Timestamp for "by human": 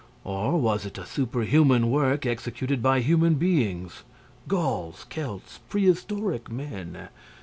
2.81-3.35